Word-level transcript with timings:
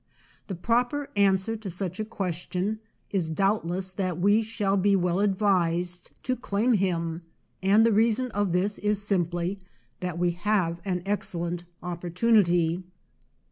The 0.47 0.55
proper 0.55 1.09
answer 1.15 1.55
to 1.55 1.69
such 1.69 1.99
a 1.99 2.05
question 2.05 2.79
is 3.11 3.29
doubtless 3.29 3.91
that 3.91 4.17
we 4.19 4.41
shall 4.41 4.75
be 4.75 4.95
well 4.95 5.19
advised 5.19 6.09
to 6.23 6.35
claim 6.35 6.73
him, 6.73 7.21
and 7.61 7.85
the 7.85 7.91
reason 7.93 8.31
of 8.31 8.51
this 8.51 8.79
is 8.79 8.99
simply 9.03 9.59
that 9.99 10.17
we 10.17 10.31
have 10.31 10.81
an 10.85 11.03
excellent 11.05 11.65
opportunity. 11.83 12.81